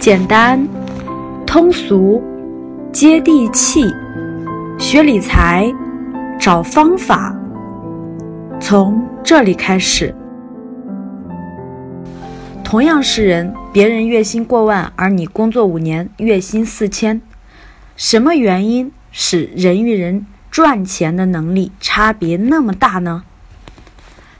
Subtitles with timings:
[0.00, 0.66] 简单、
[1.46, 2.24] 通俗、
[2.90, 3.84] 接地气，
[4.78, 5.70] 学理财，
[6.40, 7.36] 找方法，
[8.58, 10.14] 从这里开始。
[12.64, 17.20] 同样是人，别人月薪过万，而你工作五年，月薪四千，
[17.94, 23.24] 什么原因使人与人赚钱的能力差别那么大呢？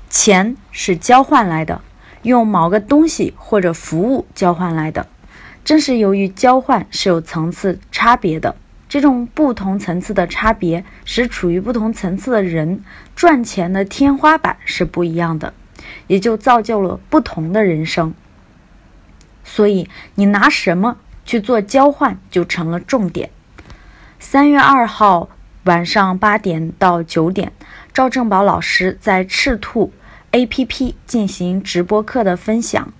[0.08, 1.82] 钱是交换来的，
[2.22, 5.06] 用某个东西或者服务交换来的。
[5.64, 8.56] 正是由于交换是有层次差别的，
[8.88, 12.82] 这种不同层次的差别，使处于不同层次的人
[13.14, 15.54] 赚钱的天花板是不一样的，
[16.06, 18.14] 也就造就了不同的人生。
[19.44, 23.30] 所以，你拿什么去做交换，就成了重点。
[24.18, 25.28] 三月二号
[25.64, 27.52] 晚上八点到九点，
[27.92, 29.92] 赵正宝老师在赤兔
[30.32, 32.92] APP 进行直播课的分享。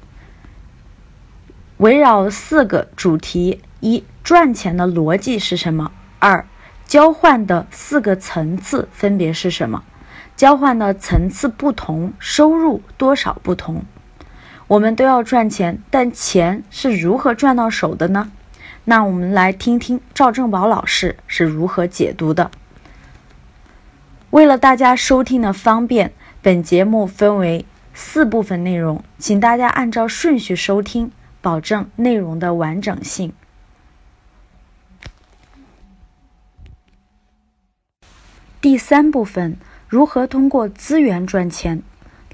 [1.81, 5.91] 围绕四个主题：一、赚钱的逻辑是什么？
[6.19, 6.47] 二、
[6.87, 9.83] 交换的四个层次分别是什么？
[10.37, 13.83] 交换的层次不同，收入多少不同？
[14.67, 18.31] 我们都要赚钱，但钱是如何赚到手的呢？
[18.85, 22.51] 那我们来听听赵正宝老师是如何解读的。
[24.29, 31.11] 为了大家收听的方便，本节目分为四部分内容，请大家按照顺序收听。
[31.41, 33.35] 保证内容的完整性。
[38.61, 41.83] 第三部分，如何通过资源赚钱？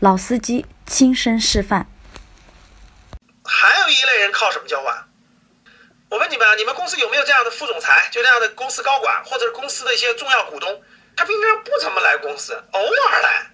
[0.01, 1.87] 老司机亲身示范。
[3.45, 5.05] 还有一类人靠什么交换？
[6.09, 10.83] 我问你们啊，你们公司有没有这样的副总裁，就这样的公司高管，或者是公司的一些重要股东？
[11.17, 13.47] 他平常不怎么来公司，偶尔来。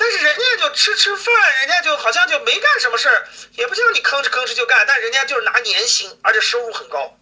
[0.00, 7.14] 但是人家就吃吃饭，人家就好像就没干什么事儿，也不像你吭哧吭哧就干，但人家就是拿年薪，而且收入很高，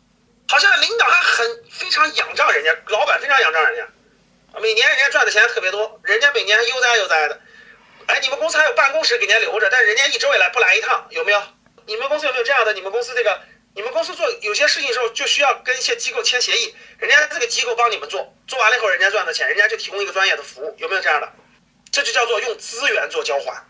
[0.49, 7.41] 好像领导还很非常仰仗人家，老板非常仰仗人家，每年人家赚的钱特别多，人家每年悠哉悠哉的。
[8.07, 11.43] 哎，你们公司还有办公室给人家留着，但是人家一周也来不来一趟，有没有？
[11.85, 12.73] 你们公司有没有这样的？
[12.75, 13.41] 你们公司这个，
[13.75, 21.29] 你们公司做有些事情的时候就需要跟一些机构签协议，人家这个机构帮你们做，做完了以后人家赚的钱，人家就提供一个专业的服务，有没有这样的？
[21.99, 23.61] 这就叫做用资源做交换。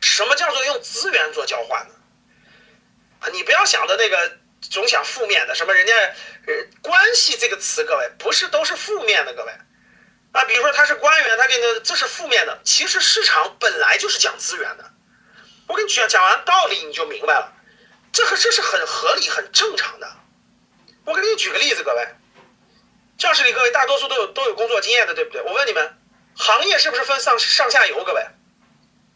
[0.00, 1.94] 什么叫做用资源做交换呢？
[3.18, 5.92] 啊，你不要想的那个总想负面的，什么人家
[6.82, 9.50] 关系这个词，各位不是都是负面的，各位
[10.30, 12.60] 啊，比如说他是官员，他给你这是负面的。
[12.62, 14.88] 其实市场本来就是讲资源的。
[15.66, 17.52] 我跟你讲讲完道理你就明白了，
[18.12, 20.08] 这和这是很合理、很正常的。
[21.06, 22.06] 我给你举个例子，各位，
[23.18, 25.42] 教室里各位大多数都有都有工作经验的，对不对？
[25.42, 25.98] 我问你们。
[26.36, 28.02] 行业是不是分上上下游？
[28.04, 28.26] 各位，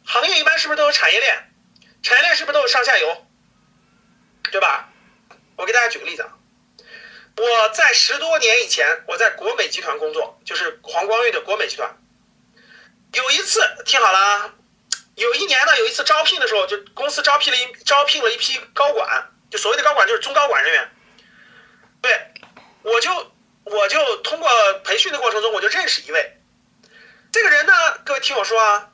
[0.05, 1.53] 行业一般是不是都有产业链？
[2.03, 3.27] 产业链是不是都有上下游？
[4.51, 4.89] 对吧？
[5.57, 6.33] 我给大家举个例子啊，
[7.37, 11.99] 我在十多年以前，我在国美集团工作，就是黄光裕的国美集团。
[13.13, 14.55] 有一次，听好了啊，
[15.17, 20.89] 有一年呢，有一次招聘的时候，就公司招聘了一招聘了一批高管，就所谓的高管就是中高管人员。
[22.01, 22.33] 对，
[22.83, 23.33] 我就
[23.65, 24.49] 我就通过
[24.85, 26.38] 培训的过程中，我就认识一位。
[27.39, 27.73] 这个人呢，
[28.05, 28.91] 各位听我说啊，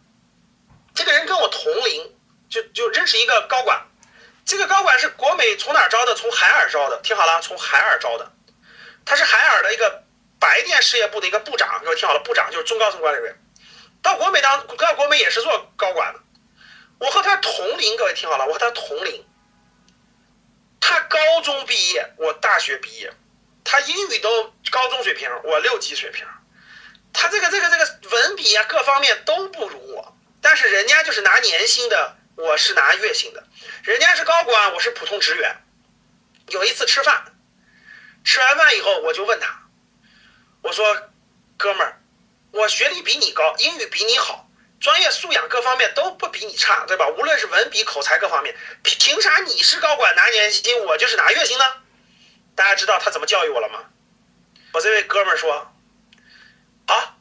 [0.95, 2.15] 这个人跟我同龄，
[2.51, 3.87] 就就认识一个高管，
[4.45, 6.15] 这个高管是国美从哪儿招的？
[6.15, 7.01] 从海尔招的。
[7.03, 8.31] 听好了，从海尔招的，
[9.07, 10.05] 他是海尔的一个
[10.39, 11.81] 白电事业部的一个部长。
[11.85, 13.41] 各位听好了，部长就是中高层管理人员。
[14.03, 16.21] 到国美当，到国美也是做高管的。
[16.99, 19.27] 我和他同龄，各位听好了，我和他同龄。
[20.83, 23.11] 他高中毕业，我大学毕业，
[23.65, 26.27] 他英语都高中水平，我六级水平。
[27.15, 33.43] 他这个这个这个文笔啊，各方面都不如我，但是人家就是拿年薪的，我是拿月薪的，
[33.85, 35.57] 人家是高管，我是普通职员。
[36.49, 37.33] 有一次吃饭，
[38.25, 39.63] 吃完饭以后，我就问他，
[40.61, 41.09] 我说
[41.57, 42.03] ：“哥们儿，
[42.51, 47.09] 我学历比你高，英语比你好，专业素养各方面都不比你差，对吧？
[47.09, 51.65] 无论是文笔、口才各方面，凭凭啥你是高管拿年薪，我就是拿月薪呢？”
[52.57, 53.85] 大家知道他怎么教育我了吗？
[54.73, 55.71] 我这位哥们儿说。
[56.87, 57.14] 好，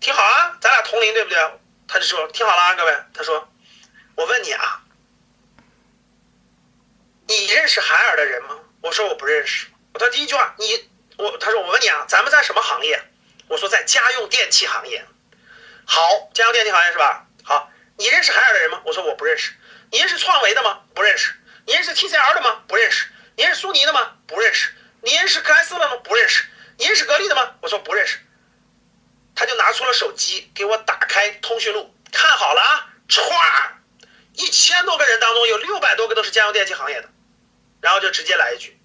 [0.00, 1.38] 听好啊，咱俩同龄对不对？
[1.86, 3.46] 他就说听好了啊，各位，他说，
[4.14, 4.82] 我问你啊，
[7.26, 8.56] 你认识海尔的人吗？
[8.80, 9.66] 我说我不认识。
[9.92, 10.88] 他第一句话，你
[11.18, 13.02] 我他说我问你啊，咱们在什么行业？
[13.48, 15.04] 我说在家用电器行业。
[15.84, 17.26] 好，家用电器行业是吧？
[17.44, 18.80] 好，你认识海尔的人吗？
[18.86, 19.52] 我说我不认识。
[19.90, 20.80] 你认识创维的吗？
[20.94, 21.34] 不认识。
[21.66, 22.62] 你认识 TCL 的吗？
[22.66, 23.06] 不认识。
[23.36, 24.16] 你认识苏宁的吗？
[24.26, 24.72] 不认识。
[25.02, 25.96] 你认识克莱斯勒吗？
[25.96, 26.46] 不认识。
[26.78, 27.56] 你认识格力的吗？
[27.60, 28.18] 我说不认识。
[29.60, 33.20] 拿出了手机给我打开通讯录，看好了啊，歘，
[34.32, 37.10] 一千多个人当中有六百多个都是家用电器行业的，
[37.82, 38.80] 然后就直接来一句：“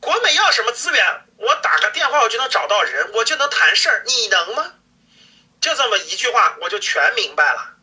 [0.00, 4.74] 国美要什么资源，我打个电话我就能找到人，我就能谈事儿，你能吗？”
[5.62, 7.76] 就这么一句话，我就全明白了。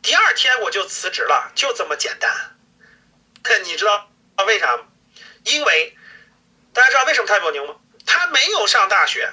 [0.00, 2.56] 第二天我就辞职了，就这么简单。
[3.64, 4.10] 你知道
[4.46, 4.84] 为啥吗？
[5.44, 5.94] 因为
[6.72, 7.76] 大家知道为什么他比我牛吗？
[8.06, 9.30] 他没有上大学，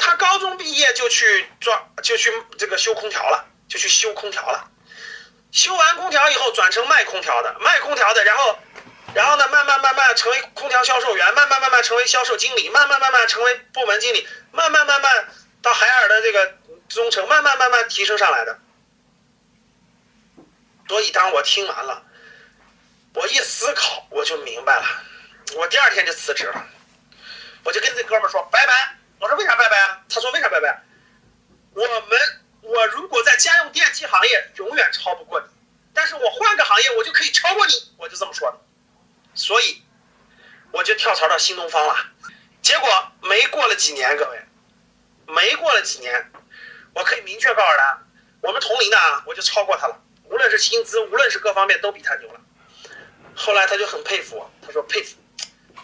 [0.00, 4.68] 他高中毕业就去装，就去这个修空调了，就去修空调了。
[5.52, 8.58] 修完空调以后转成卖空调的，卖空调的，然后，
[9.14, 15.28] 然后呢，慢慢慢慢成为空调销售员，慢慢慢慢成为销售经理，慢慢慢慢成为部门经理，慢慢慢慢
[15.60, 16.54] 到海尔的这个
[16.88, 18.58] 中层，慢慢慢慢提升上来的。
[20.88, 22.02] 所以当我听完了，
[23.14, 24.86] 我一思考，我就明白了。
[25.56, 26.64] 我第二天就辞职了，
[27.64, 28.96] 我就跟这哥们说拜拜。
[29.20, 30.02] 我说为啥拜拜啊？
[30.08, 30.82] 他说为啥拜拜？
[31.74, 32.18] 我们。
[32.62, 35.46] 我如果在家用电器行业永远超不过你，
[35.94, 38.58] 但是我换个行业我就可以超过你，我就这么说的，
[39.34, 39.82] 所以
[40.70, 41.96] 我就跳槽到新东方了。
[42.60, 44.42] 结果没过了几年，各位，
[45.26, 46.30] 没过了几年，
[46.94, 48.02] 我可以明确告诉他，
[48.42, 52.40] 我们同龄的啊，我就超过他了，无论是薪资，无论是各方面都比他牛了。
[53.34, 55.16] 后来他就很佩服我，他说佩服，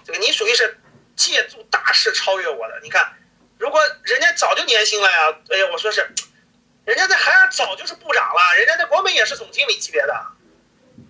[0.04, 0.78] 这个你属于是
[1.16, 2.78] 借助大势超越我的。
[2.82, 3.16] 你看，
[3.58, 6.08] 如果人家早就年薪了呀，哎呀，我说是。
[6.84, 10.26] 人家在海尔早就是部长了，人家在国美也是总经理级别的。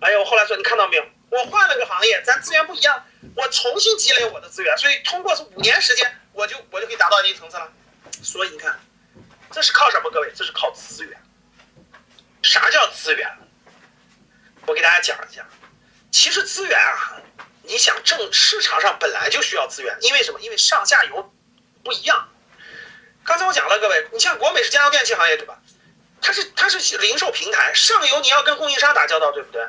[0.01, 1.05] 哎呀，我后来说，你看到没有？
[1.29, 3.05] 我换了个行业，咱资源不一样，
[3.35, 7.71] 我重新积累我的资源，所以通过是五年时间，我就我就可以达到一定层次了。
[8.23, 8.79] 所以你看，
[9.51, 10.09] 这是靠什么？
[10.09, 11.21] 各位，这是靠资源。
[12.41, 13.37] 啥叫资源？
[14.65, 15.45] 我给大家讲一下。
[16.09, 17.21] 其实资源啊，
[17.61, 20.39] 你想挣市场上本来就需要资源，因为什么？
[20.39, 21.31] 因为上下游
[21.83, 22.29] 不一样。
[23.27, 25.59] 刚才我讲了，各位，你像国美是家用电器行业，对吧？
[26.21, 29.67] 它是它是零售平台，上游你要跟供应商打交道，对不对？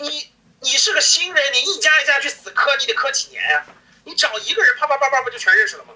[0.00, 0.28] 你
[0.58, 3.64] 你是个新人，你一家一家去死磕，你得磕几年呀？
[4.02, 5.94] 你找一个人，啪啪啪啪不就全认识了吗？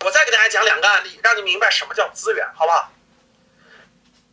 [0.00, 2.92] 我再给大家讲两个案例，让你明白什么叫资源，好不好？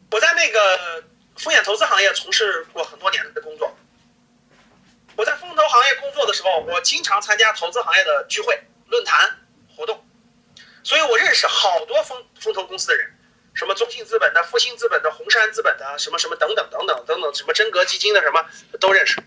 [0.10, 1.04] 我在那个
[1.38, 3.78] 风险投资行业从事过很多年的工作。
[5.16, 9.40] 我在风投行业工作的时候，我经常参加投资行业的聚会、论坛、
[9.76, 10.05] 活动。
[10.86, 13.12] 所以我认识好多风风投公司的人，
[13.56, 18.46] 什么中信资本的、复兴资本的、红杉资本的，什么什么等等等等等等，什么真格基金的，什么
[18.80, 19.20] 都认识。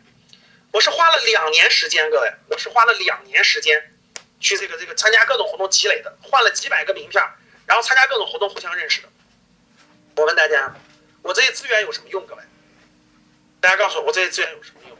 [0.70, 3.92] 我是花了两年时间，各位，我是花了两年时间
[4.38, 7.20] 去这个这个参加各种活动积累的，换了几百个名片，
[7.66, 9.08] 然后参加各种活动互相认识的。
[10.14, 10.72] 我问大家，
[11.22, 12.24] 我这些资源有什么用？
[12.24, 12.42] 各位，
[13.60, 14.96] 大家告诉我，我这些资源有什么用？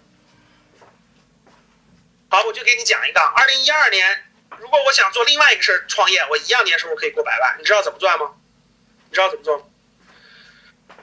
[2.31, 4.25] 好，我就给你讲一个，二零一二年。
[4.57, 8.33] 如果我想做另外一个事儿创业，我一样年收入可以过百万，你知道怎么赚吗？
[9.09, 9.65] 你知道怎么做吗？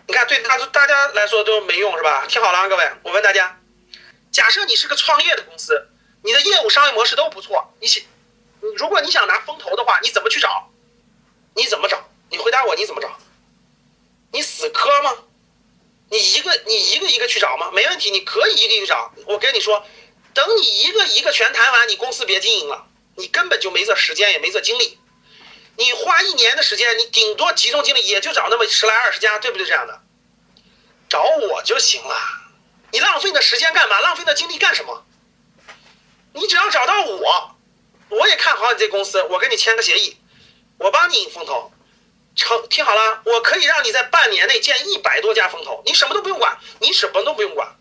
[0.08, 2.26] 你看，对大大家来说都没用是吧？
[2.28, 3.60] 听好了啊，各位，我问大家，
[4.32, 5.88] 假设你是个创业的公司，
[6.24, 8.04] 你的业务商业模式都不错，你想，
[8.78, 10.70] 如果你想拿风投的话，你怎么去找？
[11.56, 12.10] 你怎么找？
[12.30, 13.18] 你回答我，你怎么找？
[14.32, 15.16] 你死磕吗？
[16.10, 17.72] 你一个你一个一个去找吗？
[17.72, 19.12] 没问题，你可以一个一个找。
[19.26, 19.84] 我跟你说，
[20.34, 22.86] 等你一个一个全谈完，你公司别经营了。
[23.16, 25.00] 你根本就没这时间，也没这精力。
[25.78, 29.66] 你花一年的时间，你顶多集中精力也就找那么十来二十家，对不对？
[29.66, 30.02] 这样的，
[31.10, 32.16] 找我就行了。
[32.92, 34.00] 你浪费那时间干嘛？
[34.00, 35.06] 浪费那精力干什么？
[36.34, 37.56] 你只要找到我，
[38.10, 40.18] 我也看好你这公司，我跟你签个协议，
[40.78, 41.72] 我帮你引风投。
[42.36, 47.76] 成，听好了，我可以让你在半年内建一百多家风投，你什么都不用管，你什么都不用管。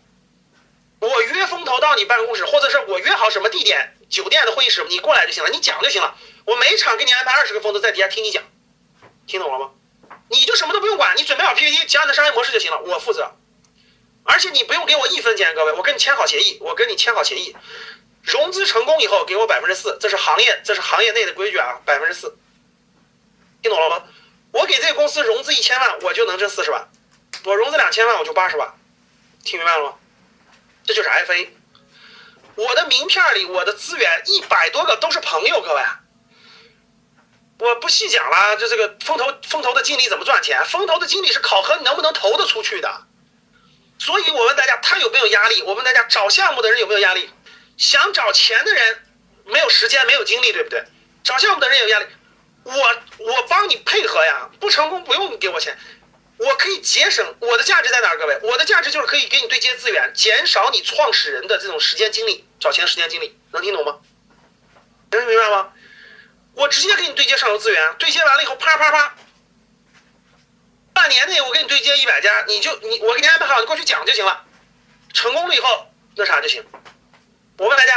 [0.99, 6.15] 我约风投到你办公室，或者是我约好什么地点，酒店的会议室，你过来就行了，你讲就行了。
[6.45, 8.43] 我每场给你安排二十个风投在底下听你讲，
[9.25, 9.71] 听懂了吗？
[10.29, 13.31] 你就什么都不用管，你准备好 PPT，讲你的商业模式就行了，我负责。
[14.23, 17.55] 而且你不用给我一分钱，各位，我跟你签好协议，我跟你签好协议，
[18.23, 22.35] 融资成功以后给我百分之四，这是行业，这是行业内的规矩啊，百分之四，
[23.61, 24.03] 听懂了吗？
[24.51, 26.87] 我给这个公司融资一千万，我就能挣四十万，
[27.43, 28.73] 我融资两千万，我就八十万，
[29.43, 29.95] 听明白了吗？
[30.85, 31.49] 这就是 FA，
[32.55, 35.81] 我的名片里，我的资源一百多个都是朋友，各位，
[37.59, 38.57] 我不细讲了。
[38.57, 40.63] 就这个风投，风投的经理怎么赚钱？
[40.65, 43.01] 风投的经理是考核你能不能投得出去的。
[43.99, 45.61] 所以我问大家，他有没有压力？
[45.63, 47.29] 我问大家，找项目的人有没有压力？
[47.77, 49.03] 想找钱的人
[49.45, 50.83] 没有时间，没有精力，对不对？
[51.23, 52.05] 找项目的人有压力，
[52.63, 52.73] 我
[53.19, 55.77] 我帮你配合呀，不成功不用你给我钱。
[56.37, 58.17] 我可以节省我的价值在哪儿？
[58.17, 63.99] 各位，我的价值就是可以给你对接资源，减少你创始人的这种时间精力，找钱时间精力，能听懂吗？
[65.11, 65.71] 能明白吗？
[66.55, 69.15] 我直接给你对接上游资源，对接完了以后，啪啪啪，
[70.93, 74.43] 半年内我给你对接一百家，你就你我给你安排好，你过去讲就行了。
[75.13, 76.65] 成功了以后那啥就行。
[77.57, 77.93] 我问大家，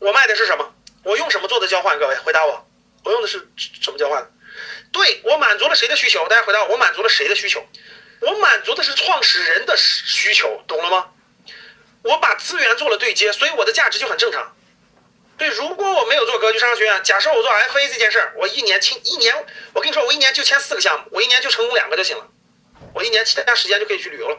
[0.00, 0.74] 我卖的是什么？
[1.04, 1.96] 我用什么做的交换？
[2.00, 2.68] 各位回答我，
[3.04, 4.28] 我用的是什么交换？
[4.96, 6.26] 对我满足了谁的需求？
[6.26, 7.62] 大家回答我，我满足了谁的需求？
[8.20, 11.10] 我满足的是创始人的需求，懂了吗？
[12.02, 14.56] 我把资源做了对接，所以我的价值就很正常。
[15.36, 19.34] 对，如果我没有做格局商学院，假设我做 FA 这件事儿，我一年签一年，
[19.74, 22.26] 我跟你说，我一年就签四个项目，我一年就成功两个就行了，
[22.94, 24.38] 我一年其他时间就可以去旅游了，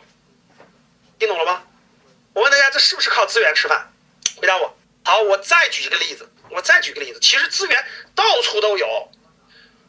[1.20, 1.64] 听懂了吗？
[2.34, 3.94] 我问大家，这是不是靠资源吃饭？
[4.42, 4.76] 回答我。
[5.04, 7.86] 好，我再举一个例子，我再举个例子，其实资源
[8.16, 9.12] 到处都有，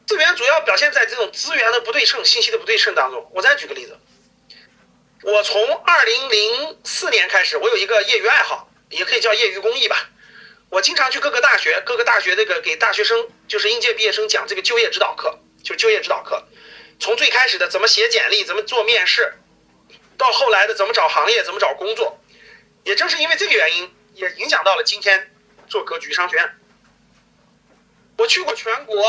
[0.09, 3.31] 资源主要表现在这种资源的不对称、信息的不对称当中。
[3.35, 3.95] 我再举个例子，
[5.23, 10.09] 我从二零零四年开始，我有一个业余爱好，也可以叫业余公益吧。
[10.71, 16.43] 我经常去各个大学，各个大学这个给大学生，就是应届毕业生讲这个就业指导课，就就业指导课。
[16.99, 19.35] 从最开始的怎么写简历，怎么做面试，
[20.17, 22.19] 到后来的怎么找行业，怎么找工作。
[22.85, 25.31] 也正是因为这个原因，也影响到了今天
[25.69, 26.55] 做格局商学院。
[28.17, 29.05] 我去过全国，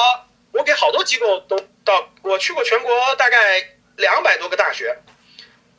[0.51, 4.97] 我给好多机构都到，我去过全国大概两百多个大学。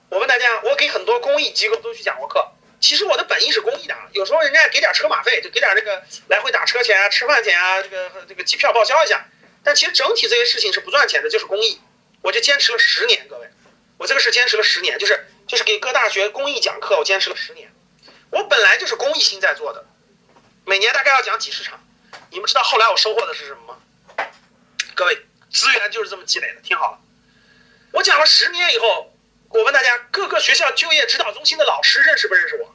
[0.09, 2.53] 我问大家，我给很多公益机构都去讲过课。
[2.81, 9.27] 其实我的本意是公益的，有时候人家给点车马费，就给点这个来回打车钱啊、吃饭钱啊，这个这个机票报销一下。
[9.63, 11.81] 但其实整体这些事情是不赚钱的，就是公益。
[12.23, 13.49] 我就坚持了十年，各位，
[13.99, 17.71] 我这个是坚持了十年，就是就是给各大学公益讲课，我坚持了十年。
[18.31, 19.85] 我本来就是公益心在做的，
[20.65, 21.83] 每年大概要讲几十场。
[22.31, 23.79] 你们知道后来我收获的是什么吗？
[25.01, 25.17] 各位，
[25.51, 26.61] 资源就是这么积累的。
[26.61, 26.99] 听好了，
[27.93, 29.11] 我讲了十年以后。
[29.49, 32.75] 我问大家，各个学校就业指导中心的老师认识不认识我？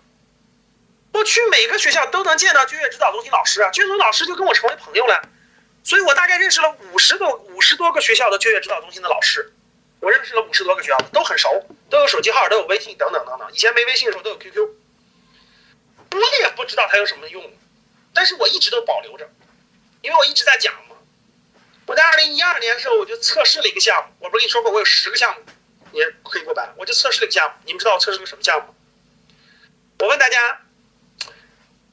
[1.13, 5.29] 我去每个学校都能见到就业指导中心老师啊，就业老师就跟我成为朋友了，
[5.83, 9.53] 所以我大概认识了五十多五十多个学校的就业指导中心的老师，
[9.99, 13.47] 我认识了五十多个学校，都很熟，都有手机号，都有微信等等等等。
[13.53, 14.67] 以前没微信的时候都有 QQ，
[16.11, 17.53] 我也不知道它有什么用，
[18.11, 19.29] 但是我一直都保留着，
[20.01, 20.73] 因为我一直在讲。
[21.85, 25.41] 我在二零一二年的时候我就测试了一个项目，我不是跟你说过我有十个项目。
[25.91, 28.75] 也可以过百，我就测试了一个项目，你们知道我测试个什么项目？
[29.99, 30.59] 我问大家，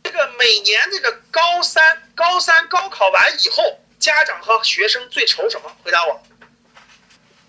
[0.02, 5.76] 这个每年这个高三高三高考完以后，家长和学生最愁什么？
[5.84, 6.20] 回答我。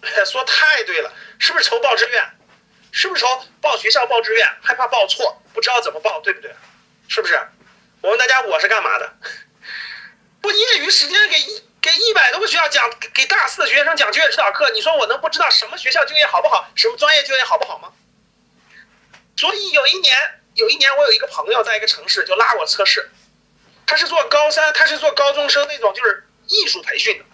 [0.27, 2.23] 说太对了，是不是愁报志愿？
[2.91, 6.53] 是不是愁报学校报志愿，害怕报错，不知道怎么报，对不对？
[7.07, 7.33] 是不是？
[8.01, 9.11] 我问大家，我是干嘛的？
[10.43, 11.37] 我业余时间给。
[11.83, 17.91] 给一百多个学校讲，给大四的学生讲就业指导课，你说我能不知道什么学校就业好不好，什么专业就业好不好吗？
[19.35, 20.17] 所以有一年，
[20.53, 23.11] 有一年我有一个朋友在一个城市就拉我测试，
[23.85, 27.25] 他是做高三，他是做高中生那种就是艺术培训的，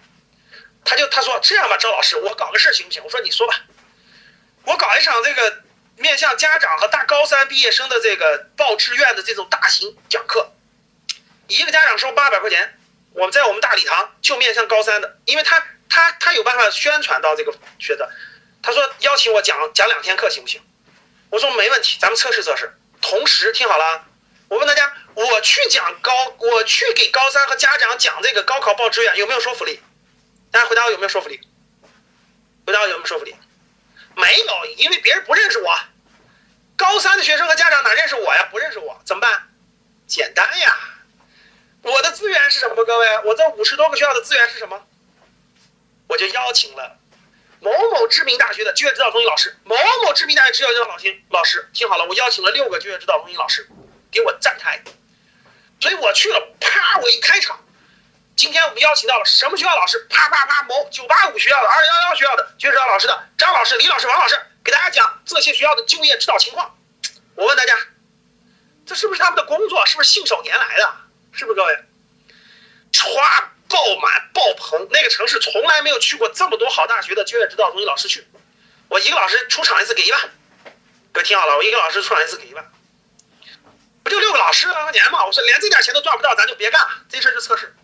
[0.84, 3.04] 他就他说这样吧，赵老师，我搞个事行不行？
[3.04, 3.54] 我说你说吧，
[4.64, 5.62] 我搞一场这个
[5.96, 10.50] 面向家长和大高三毕业生的这个报志愿的这种大型讲课，
[11.46, 12.76] 一个家长收八百块钱。
[13.12, 18.10] 我们在我们大礼堂就面向高三的，因为他他他有办法宣传到这个学的。
[18.62, 20.60] 他说邀请我讲讲两天课行不行？
[21.30, 22.76] 我说没问题，咱们测试测试。
[23.00, 24.04] 同时听好了，
[24.48, 29.80] 我问大家，我去讲高，我去给高三和家长讲这个高考报志愿有没有说服力？
[30.50, 31.40] 大家回答我有没有说服力？
[32.66, 33.34] 回答我有没有说服力？
[34.14, 35.74] 没有，因为别人不认识我。
[36.76, 38.46] 高三的学生和家长哪认识我呀？
[38.50, 39.48] 不认识我怎么办？
[40.06, 40.76] 简单呀。
[41.82, 42.84] 我的资源是什么？
[42.84, 44.86] 各位，我这五十多个学校的资源是什么？
[46.08, 46.98] 我就邀请了
[47.60, 53.68] 某某知名大学的就业指导中心老师，某某知名大学就业指导中心老师，听好了，我邀请了六个就业指导中心老师
[54.10, 54.82] 给我站台，
[55.80, 57.64] 所以我去了，啪，我一开场，
[58.36, 60.06] 今天我们邀请到了什么学校老师？
[60.10, 66.76] 啪啪啪，某九八五学校的、二幺幺学校的就业指导老师的张老师、李老师、王老师，给大家讲这些学校的就业指导情况。
[67.36, 67.74] 我问大家，
[68.84, 69.86] 这是不是他们的工作？
[69.86, 70.94] 是不是信手拈来的？
[71.32, 71.78] 是不是各位？
[72.92, 74.88] 歘，爆满爆棚！
[74.90, 78.26] 那个城市从来没有去过这么多好大学的就业指导中心老师去。
[78.88, 80.20] 我一个老师出场一次给一万，
[81.12, 82.72] 各位听好了，我一个老师出场一次给一万，
[84.02, 85.24] 不就六个老师两块钱吗？
[85.24, 86.88] 我说连这点钱都赚不到，咱就别干了。
[87.08, 87.74] 这事儿就测试。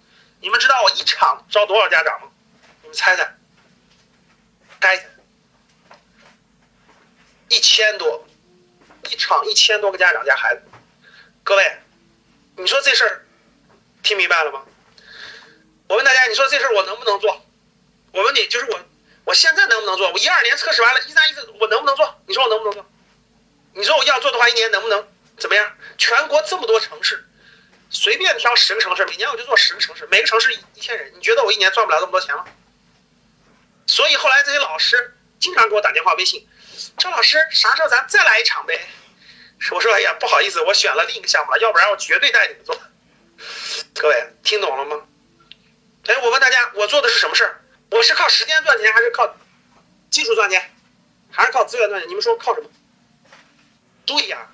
[0.41, 2.29] 你们知道我一场招多少家长吗？
[2.83, 3.37] 你们猜猜？
[4.81, 5.09] 该？
[7.49, 8.27] 一千多，
[9.09, 10.63] 一场一千多个家长加孩子。
[11.45, 11.79] 各位，
[12.57, 13.26] 你说这事儿？
[14.07, 14.63] 听明白了吗？
[15.89, 17.45] 我问大家，你说这事儿我能不能做？
[18.13, 18.81] 我问你，就是我，
[19.25, 20.13] 我现在能不能做？
[20.13, 22.23] 我一二年测试完了，一三一四我能不能做？
[22.29, 22.87] 你说我能不能做？
[23.75, 25.77] 你说我要做的话，一年能不能怎么样？
[25.99, 27.27] 全国这么多城市，
[27.91, 32.45] 随便挑十个城市，每年我就做十个城市，每个城市一千人，你觉得我一年赚不了这么多钱吗？
[33.89, 36.49] 所以后来这些老师经常给我打电话、微信，
[36.97, 38.81] 赵老师，啥时候咱再来一场呗？
[39.73, 42.79] 我说哎呀，不好意思，我选了另一个项目了，要不然我绝对带你们做。
[43.99, 45.07] 各位听懂了吗？
[46.07, 47.61] 哎，我问大家，我做的是什么事儿？
[47.91, 49.35] 我是靠时间赚钱，还是靠
[50.11, 50.71] 技术赚钱，
[51.31, 52.09] 还是靠资源赚钱？
[52.09, 52.69] 你们说靠什么？
[54.05, 54.49] 对呀！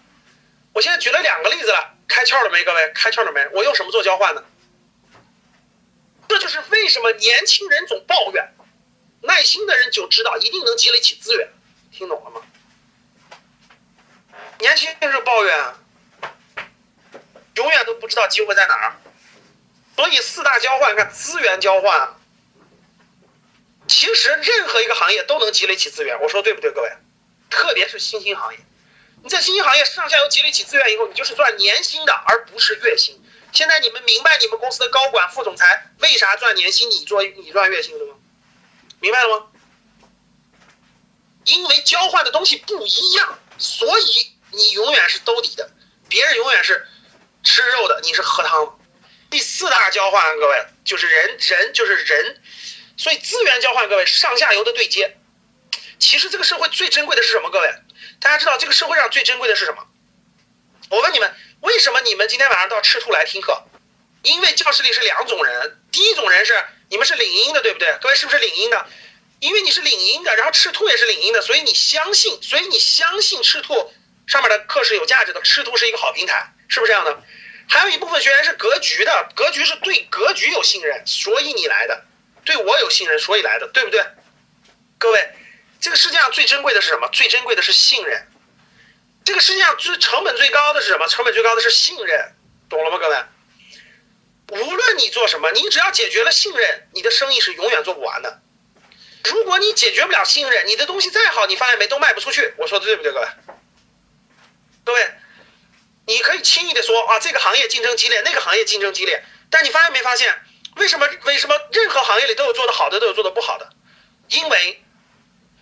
[0.73, 2.65] 我现在举了两个例子了，开窍了没？
[2.65, 3.47] 各位开窍了没？
[3.53, 4.45] 我用什么做交换呢？
[6.29, 8.55] 这就是为什么年轻人总抱怨，
[9.23, 11.49] 耐心的人就知道一定能积累起资源。
[11.91, 12.41] 听懂了吗？
[14.61, 15.75] 年轻人抱怨，
[17.57, 18.97] 永远都不知道机会在哪儿。
[19.97, 22.17] 所以四大交换，看资源交换，
[23.87, 26.21] 其实任何一个行业都能积累起资源。
[26.21, 26.93] 我说对不对，各位？
[27.51, 28.59] 特别是新兴行业，
[29.23, 33.23] 你在新兴行业上下游积累起资源以后，你就是赚年薪的，而不是月薪。
[33.53, 38.15] 现在你们明白你们公司的高管、副总裁为啥赚年薪，你做你赚月薪了吗？
[39.01, 39.47] 明白了吗？
[41.45, 45.71] 因为交换的东西不一样，所以你永远是兜底的，
[46.09, 46.87] 别人永远是
[47.43, 48.79] 吃肉的，你是喝汤。
[49.33, 52.43] 第四大交换，各位就是人人就是人，
[52.99, 55.17] 所以资源交换，各位上下游的对接。
[55.99, 57.49] 其实这个社会最珍贵的是什么？
[57.49, 57.75] 各位，
[58.21, 59.87] 大家知道这个社会上最珍贵的是什么？
[60.91, 63.65] 我问你们，为什么你们今天晚上到赤兔来听课？
[64.23, 67.97] 因为教室里是两种人，第一种人是你们是领英的，对不对？
[68.03, 68.87] 各位是不是领英的？
[69.41, 73.95] 因为你是领英的，然后赤兔也是领英的，所以你相信，所以你相信赤兔
[74.27, 77.23] 上面的课是有价值的，赤兔是一个好平台，是不是这样的？
[77.73, 82.03] 还有一部分学员是格局的，格局是对格局有信任，所以你来的；
[82.45, 84.05] 对我有信任，所以来的，对不对？
[84.99, 85.31] 各位，
[85.81, 87.09] 这个世界上最珍贵的是什么？
[87.15, 88.29] 最珍贵的是信任。
[89.25, 91.09] 这个世界上最成本最高的是什么？
[91.09, 92.35] 成本最高的是信任，
[92.69, 92.99] 懂了吗？
[92.99, 93.17] 各位，
[94.63, 98.43] 无论你做什么，你只要解决了信任，你的生意是永远做不完的。
[99.25, 102.53] 如果你解决不了信任，你的东西再好，你发现没，都卖不出去。
[102.59, 103.27] 我说的对不对，各位？
[104.85, 105.11] 各位。
[106.07, 110.35] 你可以轻易的说啊，这个行业竞争激烈，那个行业竞争激烈，但你发现没发现，
[110.77, 113.71] 为什么为什么任何行业里都有做的好的，都有做的不好的？
[114.29, 114.83] 因为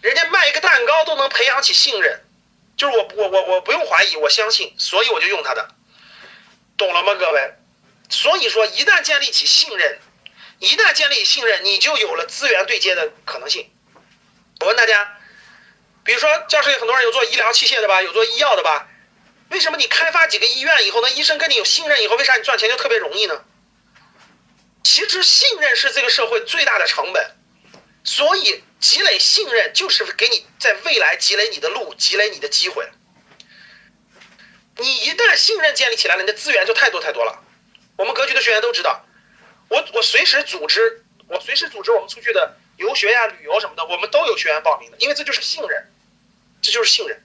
[0.01, 2.21] 人家卖一个蛋糕都能培养起信任，
[2.77, 5.69] 就是我我我我不用怀疑，我相信，所以我就用他的，
[6.77, 7.55] 懂了吗，各位？
[8.09, 9.99] 所以说，一旦建立起信任，
[10.59, 13.71] 一旦建立信任，你就有了资源对接的可能性。
[14.61, 15.19] 我问大家，
[16.05, 18.89] 比如说教室里很多人有做医疗器械的吧，有做医药的吧？
[19.51, 21.11] 为什么你开发几个医院以后呢？
[21.11, 23.45] 医生跟你有信任以后，为啥你赚钱就特别容易呢？
[24.83, 27.37] 其实信任是这个社会最大的成本，
[28.05, 32.89] 所以积累信任就是给你在未来积累你的路，积累你的机会。
[34.77, 37.45] 你一旦信任建立起来了，你的资源就太多太多了。
[37.97, 39.05] 我们格局的学员都知道，
[39.69, 45.93] 我我随时组织，我随时组织我们出去的游学呀、旅游什么的，我们都有学员报名的，因为这就是信任，
[46.63, 47.21] 这就是信任。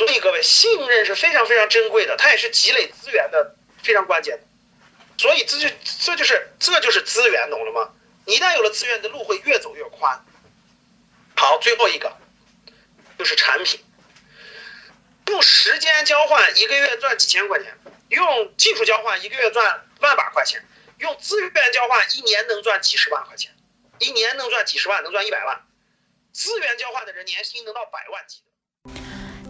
[0.00, 4.46] 所以各位，信任是非常非常珍贵的，它也是积累资源的非常关键的。
[5.18, 7.92] 所以这就这就是这就是资源，懂了吗？
[8.24, 10.24] 你一旦有了资源，你的路会越走越宽。
[11.36, 12.16] 好，最后一个
[13.18, 13.78] 就是产品，
[15.26, 23.54] 用时间交换一个月赚几千块钱，用技术交换一个月赚万把块钱，用资源交换一年能赚几十万块钱，
[23.98, 25.60] 一年能赚几十万，能赚一百万。
[26.32, 28.40] 资源交换的人年薪能到百万级。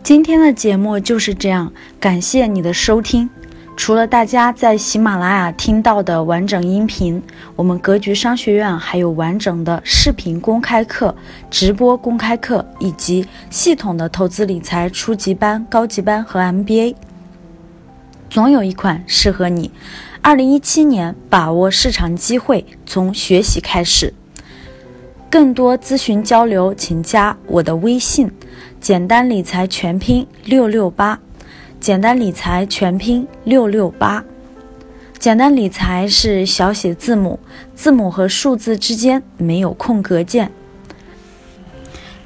[0.03, 3.29] 今天的节目就是这样，感谢你的收听。
[3.77, 7.23] 除了大家在喜马拉雅听到的完整音频，
[7.55, 11.15] 我们格局商学院还有完整的视频公开课、
[11.51, 16.95] 直播公开课，以及系统的投资理财初级班、高级班和 MBA，
[18.31, 19.71] 总有一款适合你。
[20.23, 24.13] 二零一七年，把握市场机会，从学习开始。
[25.31, 28.31] 更多咨询交流，请加我的微信。
[28.81, 31.21] 简单理财全拼六六八，
[31.79, 34.25] 简单理财全拼六六八，
[35.19, 37.39] 简单理财是小写字母，
[37.75, 40.51] 字母和数字之间没有空格键。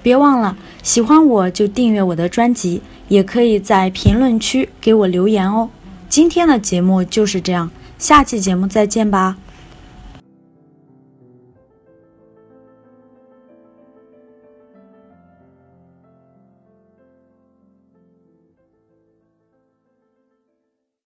[0.00, 5.68] 别忘了，喜欢我就订阅我的专辑，也可以在评论区给我留言哦。
[6.08, 9.36] 今天的节目就是这样，下期节目再见吧。